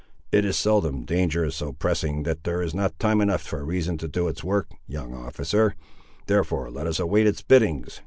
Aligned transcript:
It 0.31 0.45
is 0.45 0.57
seldom 0.57 1.05
danger 1.05 1.45
is 1.45 1.53
so 1.53 1.73
pressing, 1.73 2.23
that 2.23 2.43
there 2.43 2.63
is 2.63 2.73
not 2.73 2.97
time 2.99 3.21
enough 3.21 3.43
for 3.43 3.63
reason 3.63 3.99
to 3.99 4.07
do 4.07 4.27
its 4.27 4.43
work, 4.43 4.71
young 4.87 5.13
officer; 5.13 5.75
therefore 6.25 6.71
let 6.71 6.87
us 6.87 6.99
await 6.99 7.27
its 7.27 7.43
biddings." 7.43 7.99